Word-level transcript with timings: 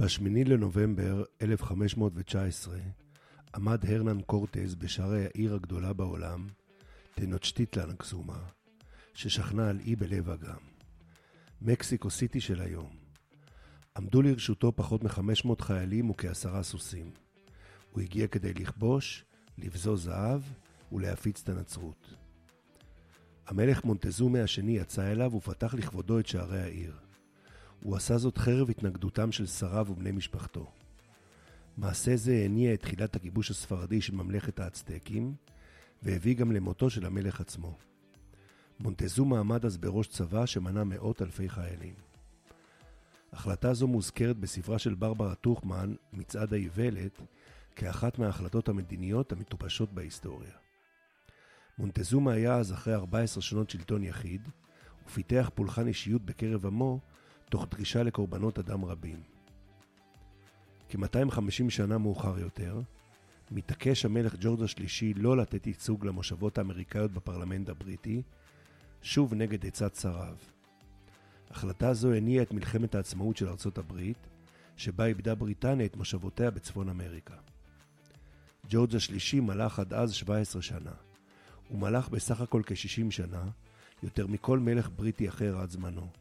ב-8 0.00 0.48
לנובמבר 0.48 1.24
1519 1.42 2.78
עמד 3.54 3.84
הרנן 3.86 4.20
קורטז 4.20 4.74
בשערי 4.74 5.24
העיר 5.24 5.54
הגדולה 5.54 5.92
בעולם, 5.92 6.46
טנוצ'טיטלן 7.14 7.90
הקסומה, 7.90 8.38
ששכנה 9.14 9.68
על 9.68 9.80
אי 9.80 9.96
בלב 9.96 10.30
אגם. 10.30 10.58
מקסיקו 11.62 12.10
סיטי 12.10 12.40
של 12.40 12.60
היום. 12.60 12.90
עמדו 13.96 14.22
לרשותו 14.22 14.72
פחות 14.76 15.04
מ-500 15.04 15.62
חיילים 15.62 16.10
וכעשרה 16.10 16.62
סוסים. 16.62 17.10
הוא 17.90 18.00
הגיע 18.00 18.26
כדי 18.26 18.54
לכבוש, 18.54 19.24
לבזוז 19.58 20.04
זהב 20.04 20.42
ולהפיץ 20.92 21.42
את 21.42 21.48
הנצרות. 21.48 22.14
המלך 23.46 23.84
מונטזומה 23.84 24.42
השני 24.42 24.76
יצא 24.76 25.12
אליו 25.12 25.34
ופתח 25.34 25.74
לכבודו 25.74 26.18
את 26.18 26.26
שערי 26.26 26.60
העיר. 26.60 27.09
הוא 27.82 27.96
עשה 27.96 28.18
זאת 28.18 28.38
חרב 28.38 28.70
התנגדותם 28.70 29.32
של 29.32 29.46
שריו 29.46 29.86
ובני 29.90 30.12
משפחתו. 30.12 30.70
מעשה 31.76 32.16
זה 32.16 32.42
הניע 32.44 32.74
את 32.74 32.80
תחילת 32.80 33.16
הכיבוש 33.16 33.50
הספרדי 33.50 34.00
של 34.00 34.14
ממלכת 34.14 34.60
האצטקים, 34.60 35.34
והביא 36.02 36.36
גם 36.36 36.52
למותו 36.52 36.90
של 36.90 37.06
המלך 37.06 37.40
עצמו. 37.40 37.78
מונטזומה 38.80 39.40
עמד 39.40 39.64
אז 39.64 39.76
בראש 39.76 40.06
צבא 40.06 40.46
שמנה 40.46 40.84
מאות 40.84 41.22
אלפי 41.22 41.48
חיילים. 41.48 41.94
החלטה 43.32 43.74
זו 43.74 43.86
מוזכרת 43.86 44.36
בספרה 44.36 44.78
של 44.78 44.94
ברברה 44.94 45.34
טוכמן, 45.34 45.94
מצעד 46.12 46.52
האיוולת, 46.52 47.20
כאחת 47.76 48.18
מההחלטות 48.18 48.68
המדיניות 48.68 49.32
המטופשות 49.32 49.92
בהיסטוריה. 49.92 50.52
מונטזומה 51.78 52.32
היה 52.32 52.56
אז 52.56 52.72
אחרי 52.72 52.94
14 52.94 53.42
שנות 53.42 53.70
שלטון 53.70 54.04
יחיד, 54.04 54.48
ופיתח 55.06 55.50
פולחן 55.54 55.86
אישיות 55.86 56.22
בקרב 56.22 56.66
עמו, 56.66 57.00
תוך 57.50 57.66
דרישה 57.70 58.02
לקורבנות 58.02 58.58
אדם 58.58 58.84
רבים. 58.84 59.20
כ-250 60.88 61.70
שנה 61.70 61.98
מאוחר 61.98 62.38
יותר, 62.38 62.80
מתעקש 63.50 64.04
המלך 64.04 64.34
ג'ורג' 64.40 64.62
השלישי 64.62 65.14
לא 65.14 65.36
לתת 65.36 65.66
ייצוג 65.66 66.06
למושבות 66.06 66.58
האמריקאיות 66.58 67.12
בפרלמנט 67.12 67.68
הבריטי, 67.68 68.22
שוב 69.02 69.34
נגד 69.34 69.66
עצת 69.66 69.94
שריו. 69.94 70.36
החלטה 71.50 71.94
זו 71.94 72.12
הניעה 72.12 72.42
את 72.42 72.52
מלחמת 72.52 72.94
העצמאות 72.94 73.36
של 73.36 73.48
ארצות 73.48 73.78
הברית, 73.78 74.26
שבה 74.76 75.06
איבדה 75.06 75.34
בריטניה 75.34 75.86
את 75.86 75.96
מושבותיה 75.96 76.50
בצפון 76.50 76.88
אמריקה. 76.88 77.36
ג'ורג' 78.68 78.96
השלישי 78.96 79.40
מלך 79.40 79.78
עד 79.78 79.94
אז 79.94 80.12
17 80.14 80.62
שנה. 80.62 80.92
הוא 81.68 81.78
מלך 81.78 82.08
בסך 82.08 82.40
הכל 82.40 82.62
כ-60 82.66 83.10
שנה, 83.10 83.44
יותר 84.02 84.26
מכל 84.26 84.58
מלך 84.58 84.90
בריטי 84.96 85.28
אחר 85.28 85.58
עד 85.58 85.70
זמנו. 85.70 86.19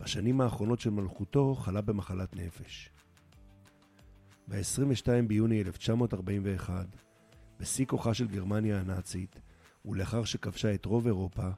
בשנים 0.00 0.40
האחרונות 0.40 0.80
של 0.80 0.90
מלכותו 0.90 1.54
חלה 1.54 1.80
במחלת 1.80 2.36
נפש. 2.36 2.90
ב-22 4.48 5.08
ביוני 5.26 5.60
1941, 5.60 6.86
בשיא 7.60 7.86
כוחה 7.86 8.14
של 8.14 8.26
גרמניה 8.26 8.80
הנאצית, 8.80 9.40
ולאחר 9.84 10.24
שכבשה 10.24 10.74
את 10.74 10.84
רוב 10.84 11.06
אירופה, 11.06 11.48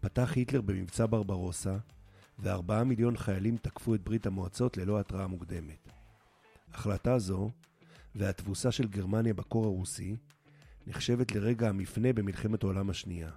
פתח 0.00 0.32
היטלר 0.36 0.60
במבצע 0.60 1.06
ברברוסה, 1.10 1.76
וארבעה 2.38 2.84
מיליון 2.84 3.16
חיילים 3.16 3.56
תקפו 3.56 3.94
את 3.94 4.04
ברית 4.04 4.26
המועצות 4.26 4.76
ללא 4.76 5.00
התראה 5.00 5.26
מוקדמת. 5.26 5.88
החלטה 6.74 7.18
זו, 7.18 7.50
והתבוסה 8.14 8.72
של 8.72 8.88
גרמניה 8.88 9.34
בקור 9.34 9.64
הרוסי, 9.64 10.16
נחשבת 10.86 11.32
לרגע 11.32 11.68
המפנה 11.68 12.12
במלחמת 12.12 12.62
העולם 12.62 12.90
השנייה. 12.90 13.30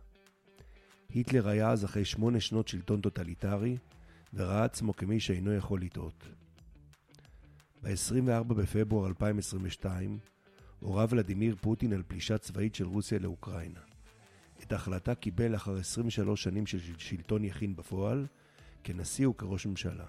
היטלר 1.09 1.47
היה 1.47 1.69
אז 1.69 1.85
אחרי 1.85 2.05
שמונה 2.05 2.39
שנות 2.39 2.67
שלטון 2.67 3.01
טוטליטרי, 3.01 3.77
וראה 4.33 4.63
עצמו 4.63 4.95
כמי 4.95 5.19
שאינו 5.19 5.53
יכול 5.53 5.81
לטעות. 5.81 6.27
ב-24 7.83 8.43
בפברואר 8.43 9.07
2022 9.07 10.19
הורה 10.79 11.05
ולדימיר 11.09 11.55
פוטין 11.61 11.93
על 11.93 12.03
פלישה 12.07 12.37
צבאית 12.37 12.75
של 12.75 12.85
רוסיה 12.85 13.19
לאוקראינה. 13.19 13.79
את 14.63 14.71
ההחלטה 14.71 15.15
קיבל 15.15 15.51
לאחר 15.51 15.77
23 15.77 16.43
שנים 16.43 16.65
של 16.65 16.79
שלטון 16.97 17.43
יחיד 17.43 17.75
בפועל, 17.75 18.25
כנשיא 18.83 19.27
וכראש 19.27 19.65
ממשלה. 19.65 20.05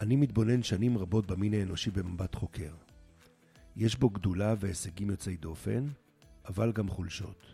אני 0.00 0.16
מתבונן 0.16 0.62
שנים 0.62 0.98
רבות 0.98 1.26
במין 1.26 1.54
האנושי 1.54 1.90
במבט 1.90 2.34
חוקר. 2.34 2.74
יש 3.76 3.96
בו 3.96 4.10
גדולה 4.10 4.54
והישגים 4.58 5.10
יוצאי 5.10 5.36
דופן, 5.36 5.86
אבל 6.48 6.72
גם 6.72 6.88
חולשות. 6.88 7.46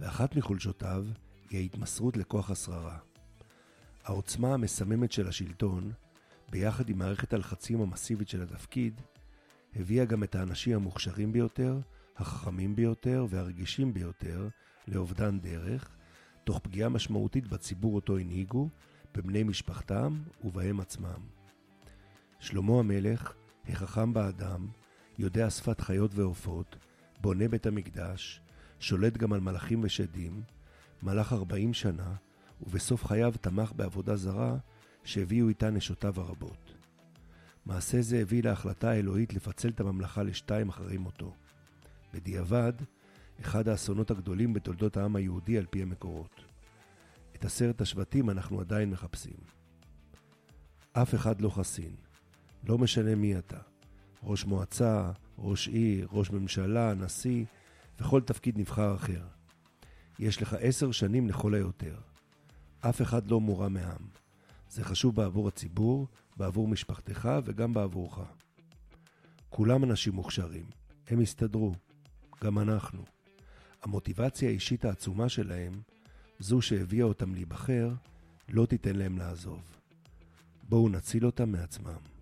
ואחת 0.00 0.36
מחולשותיו 0.36 1.04
היא 1.50 1.60
ההתמסרות 1.60 2.16
לכוח 2.16 2.50
השררה. 2.50 2.98
העוצמה 4.04 4.54
המסממת 4.54 5.12
של 5.12 5.28
השלטון, 5.28 5.92
ביחד 6.50 6.88
עם 6.88 6.98
מערכת 6.98 7.32
הלחצים 7.32 7.80
המסיבית 7.80 8.28
של 8.28 8.42
התפקיד, 8.42 9.00
הביאה 9.76 10.04
גם 10.04 10.22
את 10.24 10.34
האנשים 10.34 10.76
המוכשרים 10.76 11.32
ביותר, 11.32 11.78
החכמים 12.16 12.76
ביותר 12.76 13.26
והרגישים 13.28 13.94
ביותר 13.94 14.48
לאובדן 14.88 15.40
דרך, 15.40 15.96
תוך 16.44 16.58
פגיעה 16.58 16.88
משמעותית 16.88 17.48
בציבור 17.48 17.94
אותו 17.94 18.18
הנהיגו, 18.18 18.68
בבני 19.14 19.42
משפחתם 19.42 20.18
ובהם 20.44 20.80
עצמם. 20.80 21.20
שלמה 22.40 22.78
המלך, 22.78 23.32
החכם 23.68 24.12
באדם, 24.12 24.68
יודע 25.18 25.50
שפת 25.50 25.80
חיות 25.80 26.10
ועופות, 26.14 26.76
בונה 27.20 27.48
בית 27.48 27.66
המקדש, 27.66 28.40
שולט 28.80 29.16
גם 29.16 29.32
על 29.32 29.40
מלאכים 29.40 29.80
ושדים, 29.84 30.42
מלך 31.02 31.32
ארבעים 31.32 31.74
שנה, 31.74 32.14
ובסוף 32.62 33.04
חייו 33.04 33.34
תמך 33.40 33.72
בעבודה 33.76 34.16
זרה 34.16 34.56
שהביאו 35.04 35.48
איתה 35.48 35.70
נשותיו 35.70 36.20
הרבות. 36.20 36.74
מעשה 37.66 38.02
זה 38.02 38.18
הביא 38.18 38.42
להחלטה 38.42 38.90
האלוהית 38.90 39.34
לפצל 39.34 39.68
את 39.68 39.80
הממלכה 39.80 40.22
לשתיים 40.22 40.68
אחרי 40.68 40.96
מותו. 40.96 41.34
בדיעבד, 42.14 42.72
אחד 43.40 43.68
האסונות 43.68 44.10
הגדולים 44.10 44.52
בתולדות 44.52 44.96
העם 44.96 45.16
היהודי 45.16 45.58
על 45.58 45.66
פי 45.70 45.82
המקורות. 45.82 46.44
את 47.34 47.44
עשרת 47.44 47.80
השבטים 47.80 48.30
אנחנו 48.30 48.60
עדיין 48.60 48.90
מחפשים. 48.90 49.36
אף 50.92 51.14
אחד 51.14 51.40
לא 51.40 51.50
חסין, 51.50 51.94
לא 52.64 52.78
משנה 52.78 53.14
מי 53.14 53.38
אתה. 53.38 53.58
ראש 54.22 54.44
מועצה, 54.44 55.10
ראש 55.38 55.68
עיר, 55.68 56.08
ראש 56.12 56.30
ממשלה, 56.30 56.94
נשיא, 56.94 57.44
וכל 57.98 58.20
תפקיד 58.20 58.58
נבחר 58.58 58.94
אחר. 58.94 59.37
יש 60.18 60.42
לך 60.42 60.56
עשר 60.60 60.92
שנים 60.92 61.28
לכל 61.28 61.54
היותר. 61.54 61.96
אף 62.80 63.02
אחד 63.02 63.26
לא 63.30 63.40
מורם 63.40 63.74
מעם. 63.74 64.08
זה 64.70 64.84
חשוב 64.84 65.14
בעבור 65.14 65.48
הציבור, 65.48 66.06
בעבור 66.36 66.68
משפחתך 66.68 67.28
וגם 67.44 67.74
בעבורך. 67.74 68.18
כולם 69.50 69.84
אנשים 69.84 70.12
מוכשרים, 70.12 70.64
הם 71.08 71.20
יסתדרו, 71.20 71.74
גם 72.44 72.58
אנחנו. 72.58 73.04
המוטיבציה 73.82 74.48
האישית 74.48 74.84
העצומה 74.84 75.28
שלהם, 75.28 75.80
זו 76.38 76.62
שהביאה 76.62 77.04
אותם 77.04 77.34
להיבחר, 77.34 77.90
לא 78.48 78.66
תיתן 78.66 78.96
להם 78.96 79.18
לעזוב. 79.18 79.62
בואו 80.68 80.88
נציל 80.88 81.26
אותם 81.26 81.52
מעצמם. 81.52 82.17